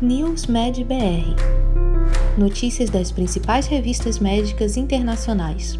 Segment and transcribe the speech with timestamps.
[0.00, 1.34] News Med BR
[2.38, 5.76] Notícias das principais revistas médicas internacionais.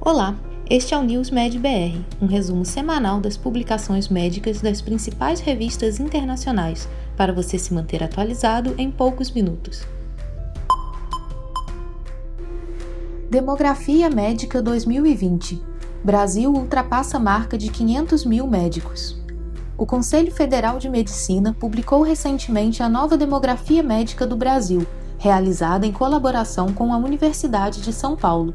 [0.00, 0.36] Olá,
[0.70, 5.98] este é o News Med BR, um resumo semanal das publicações médicas das principais revistas
[5.98, 9.84] internacionais, para você se manter atualizado em poucos minutos.
[13.28, 15.60] Demografia Médica 2020
[16.04, 19.25] Brasil ultrapassa a marca de 500 mil médicos.
[19.78, 24.86] O Conselho Federal de Medicina publicou recentemente a nova Demografia Médica do Brasil,
[25.18, 28.54] realizada em colaboração com a Universidade de São Paulo.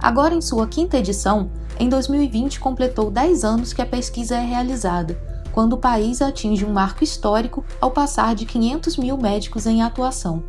[0.00, 5.16] Agora em sua quinta edição, em 2020 completou 10 anos que a pesquisa é realizada,
[5.52, 10.42] quando o país atinge um marco histórico ao passar de 500 mil médicos em atuação.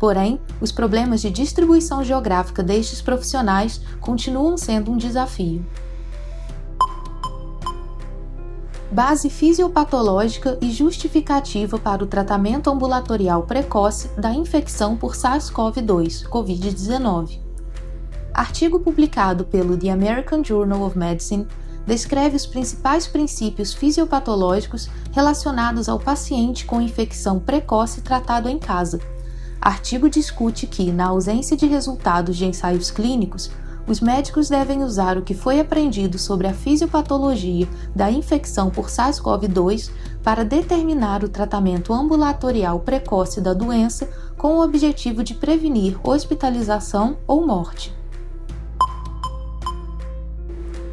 [0.00, 5.64] Porém, os problemas de distribuição geográfica destes profissionais continuam sendo um desafio.
[8.92, 17.38] Base fisiopatológica e justificativa para o tratamento ambulatorial precoce da infecção por SARS-CoV-2, COVID-19.
[18.34, 21.46] Artigo publicado pelo The American Journal of Medicine
[21.86, 28.98] descreve os principais princípios fisiopatológicos relacionados ao paciente com infecção precoce tratado em casa
[29.60, 33.50] Artigo discute que, na ausência de resultados de ensaios clínicos,
[33.90, 39.90] os médicos devem usar o que foi aprendido sobre a fisiopatologia da infecção por SARS-CoV-2
[40.22, 47.44] para determinar o tratamento ambulatorial precoce da doença com o objetivo de prevenir hospitalização ou
[47.44, 47.92] morte.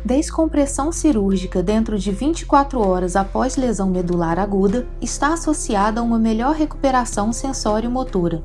[0.03, 6.55] Descompressão cirúrgica dentro de 24 horas após lesão medular aguda está associada a uma melhor
[6.55, 8.41] recuperação sensório-motora.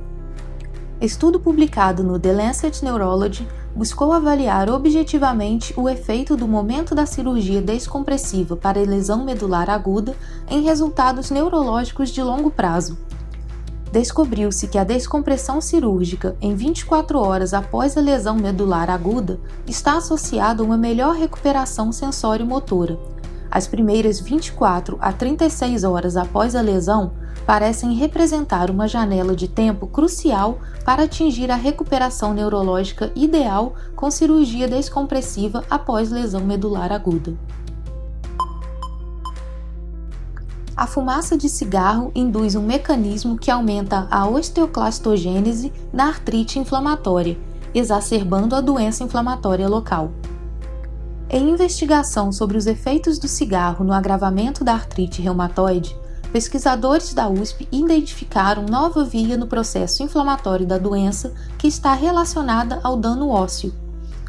[1.00, 7.62] Estudo publicado no The Lancet Neurology buscou avaliar objetivamente o efeito do momento da cirurgia
[7.62, 10.14] descompressiva para lesão medular aguda
[10.48, 12.98] em resultados neurológicos de longo prazo.
[13.90, 20.62] Descobriu-se que a descompressão cirúrgica em 24 horas após a lesão medular aguda está associada
[20.62, 22.98] a uma melhor recuperação sensório-motora.
[23.50, 27.12] As primeiras 24 a 36 horas após a lesão
[27.46, 34.68] parecem representar uma janela de tempo crucial para atingir a recuperação neurológica ideal com cirurgia
[34.68, 37.36] descompressiva após lesão medular aguda.
[40.74, 47.38] A fumaça de cigarro induz um mecanismo que aumenta a osteoclastogênese na artrite inflamatória,
[47.74, 50.10] exacerbando a doença inflamatória local.
[51.28, 55.96] Em investigação sobre os efeitos do cigarro no agravamento da artrite reumatoide,
[56.32, 62.96] pesquisadores da USP identificaram nova via no processo inflamatório da doença que está relacionada ao
[62.96, 63.74] dano ósseo.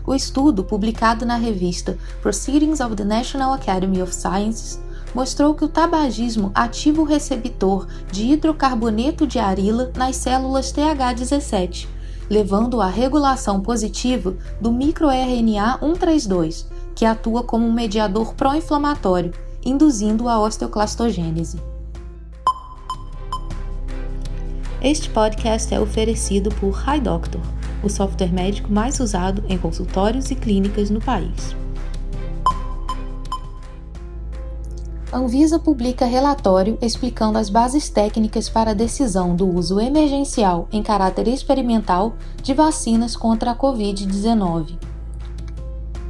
[0.06, 4.82] O estudo, publicado na revista Proceedings of the National Academy of Sciences,
[5.16, 11.88] mostrou que o tabagismo ativa o receptor de hidrocarboneto de arila nas células TH17,
[12.30, 19.34] levando à regulação positiva do microRNA 132, que atua como um mediador pró-inflamatório,
[19.64, 21.73] induzindo a osteoclastogênese.
[24.84, 27.40] Este podcast é oferecido por HiDoctor,
[27.82, 31.56] o software médico mais usado em consultórios e clínicas no país.
[35.14, 41.30] Anvisa publica relatório explicando as bases técnicas para a decisão do uso emergencial em caráter
[41.30, 44.93] experimental de vacinas contra a Covid-19.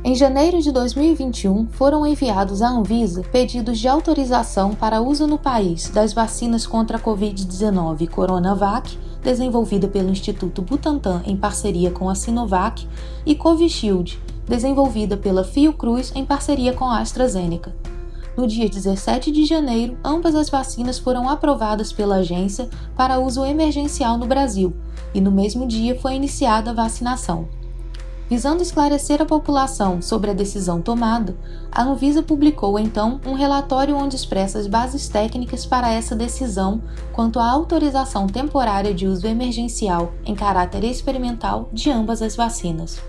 [0.05, 5.87] Em janeiro de 2021, foram enviados à Anvisa pedidos de autorização para uso no país
[5.87, 12.85] das vacinas contra a Covid-19 Coronavac, desenvolvida pelo Instituto Butantan em parceria com a Sinovac,
[13.25, 17.73] e Covishield, desenvolvida pela Fiocruz em parceria com a AstraZeneca.
[18.35, 24.17] No dia 17 de janeiro, ambas as vacinas foram aprovadas pela agência para uso emergencial
[24.17, 24.73] no Brasil,
[25.13, 27.62] e no mesmo dia foi iniciada a vacinação.
[28.33, 31.37] Visando esclarecer a população sobre a decisão tomada,
[31.71, 36.81] a Anvisa publicou então um relatório onde expressa as bases técnicas para essa decisão
[37.11, 42.99] quanto à autorização temporária de uso emergencial em caráter experimental de ambas as vacinas.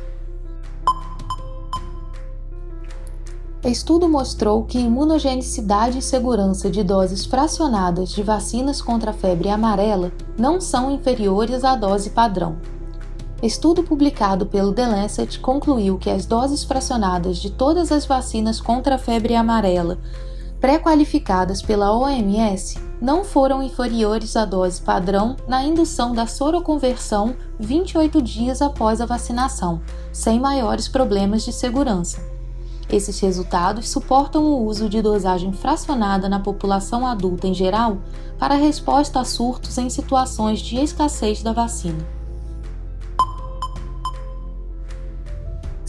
[3.65, 10.13] Estudo mostrou que imunogenicidade e segurança de doses fracionadas de vacinas contra a febre amarela
[10.39, 12.59] não são inferiores à dose padrão.
[13.43, 18.95] Estudo publicado pelo The Lancet concluiu que as doses fracionadas de todas as vacinas contra
[18.95, 19.99] a febre amarela
[20.65, 28.63] pré-qualificadas pela OMS não foram inferiores à dose padrão na indução da soroconversão 28 dias
[28.63, 32.19] após a vacinação, sem maiores problemas de segurança.
[32.89, 37.99] Esses resultados suportam o uso de dosagem fracionada na população adulta em geral
[38.39, 42.14] para resposta a surtos em situações de escassez da vacina.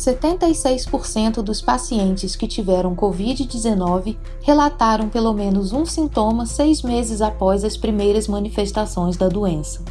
[0.05, 7.75] 76% dos pacientes que tiveram Covid-19 relataram pelo menos um sintoma seis meses após as
[7.75, 9.83] primeiras manifestações da doença.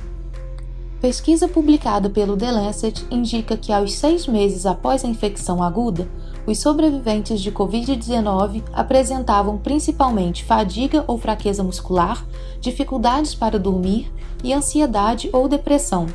[1.00, 6.08] Pesquisa publicada pelo The Lancet indica que, aos seis meses após a infecção aguda,
[6.46, 12.24] os sobreviventes de Covid-19 apresentavam principalmente fadiga ou fraqueza muscular,
[12.60, 14.10] dificuldades para dormir
[14.42, 16.06] e ansiedade ou depressão.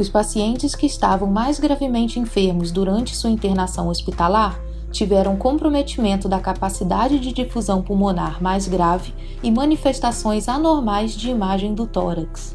[0.00, 4.58] Os pacientes que estavam mais gravemente enfermos durante sua internação hospitalar
[4.90, 9.12] tiveram comprometimento da capacidade de difusão pulmonar mais grave
[9.42, 12.54] e manifestações anormais de imagem do tórax.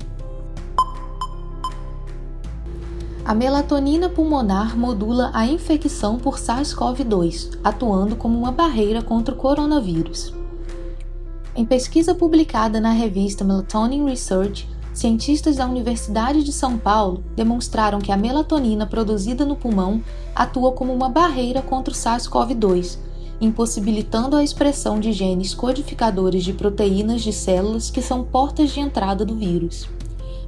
[3.24, 10.34] A melatonina pulmonar modula a infecção por SARS-CoV-2, atuando como uma barreira contra o coronavírus.
[11.56, 18.12] Em pesquisa publicada na revista Melatonin Research, cientistas da Universidade de São Paulo demonstraram que
[18.12, 20.02] a melatonina produzida no pulmão
[20.34, 22.98] atua como uma barreira contra o SARS-CoV-2,
[23.42, 29.26] impossibilitando a expressão de genes codificadores de proteínas de células que são portas de entrada
[29.26, 29.90] do vírus.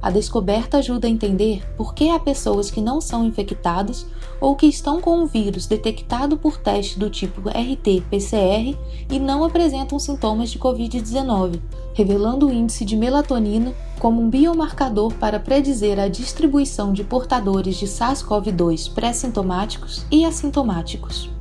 [0.00, 4.06] A descoberta ajuda a entender por que há pessoas que não são infectadas
[4.40, 8.78] ou que estão com o vírus detectado por teste do tipo RT-PCR
[9.10, 11.60] e não apresentam sintomas de Covid-19,
[11.94, 17.86] revelando o índice de melatonina como um biomarcador para predizer a distribuição de portadores de
[17.86, 21.37] SARS-CoV-2 pré-sintomáticos e assintomáticos.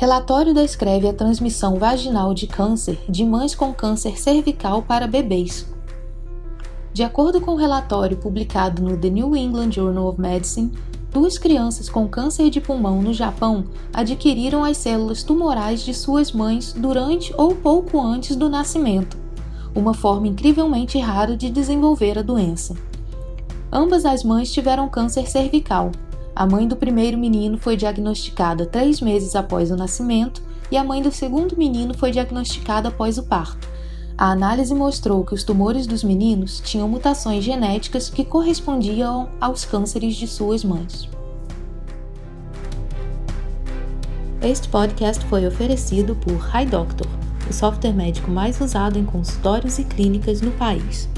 [0.00, 5.66] Relatório descreve a transmissão vaginal de câncer de mães com câncer cervical para bebês.
[6.92, 10.70] De acordo com o relatório publicado no The New England Journal of Medicine,
[11.12, 16.72] duas crianças com câncer de pulmão no Japão adquiriram as células tumorais de suas mães
[16.72, 19.18] durante ou pouco antes do nascimento,
[19.74, 22.76] uma forma incrivelmente rara de desenvolver a doença.
[23.72, 25.90] Ambas as mães tiveram câncer cervical,
[26.38, 30.40] a mãe do primeiro menino foi diagnosticada três meses após o nascimento
[30.70, 33.68] e a mãe do segundo menino foi diagnosticada após o parto.
[34.16, 40.14] A análise mostrou que os tumores dos meninos tinham mutações genéticas que correspondiam aos cânceres
[40.14, 41.08] de suas mães.
[44.40, 47.08] Este podcast foi oferecido por HiDoctor,
[47.50, 51.08] o software médico mais usado em consultórios e clínicas no país.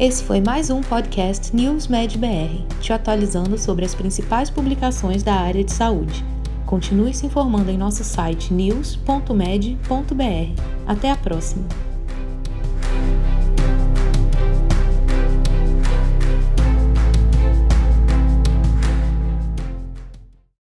[0.00, 5.34] Esse foi mais um podcast News Med BR, te atualizando sobre as principais publicações da
[5.34, 6.24] área de saúde.
[6.64, 10.62] Continue se informando em nosso site news.med.br.
[10.86, 11.89] Até a próxima!